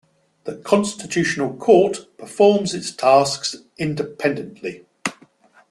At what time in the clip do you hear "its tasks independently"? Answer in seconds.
2.73-4.87